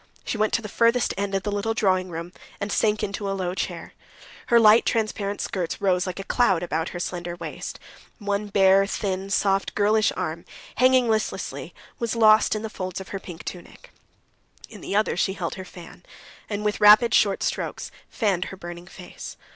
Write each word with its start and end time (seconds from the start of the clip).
She 0.25 0.35
went 0.39 0.51
to 0.53 0.63
the 0.63 0.67
furthest 0.67 1.13
end 1.15 1.35
of 1.35 1.43
the 1.43 1.51
little 1.51 1.75
drawing 1.75 2.09
room 2.09 2.33
and 2.59 2.71
sank 2.71 3.03
into 3.03 3.29
a 3.29 3.37
low 3.37 3.53
chair. 3.53 3.93
Her 4.47 4.59
light, 4.59 4.83
transparent 4.83 5.41
skirts 5.41 5.79
rose 5.79 6.07
like 6.07 6.17
a 6.19 6.23
cloud 6.23 6.63
about 6.63 6.89
her 6.89 6.99
slender 6.99 7.35
waist; 7.35 7.79
one 8.17 8.47
bare, 8.47 8.87
thin, 8.87 9.29
soft, 9.29 9.75
girlish 9.75 10.11
arm, 10.17 10.43
hanging 10.77 11.07
listlessly, 11.07 11.75
was 11.99 12.15
lost 12.15 12.55
in 12.55 12.63
the 12.63 12.67
folds 12.67 12.99
of 12.99 13.09
her 13.09 13.19
pink 13.19 13.45
tunic; 13.45 13.91
in 14.69 14.81
the 14.81 14.95
other 14.95 15.15
she 15.15 15.33
held 15.33 15.53
her 15.53 15.63
fan, 15.65 16.01
and 16.49 16.65
with 16.65 16.81
rapid, 16.81 17.13
short 17.13 17.43
strokes 17.43 17.91
fanned 18.09 18.45
her 18.45 18.57
burning 18.57 18.87
face. 18.87 19.37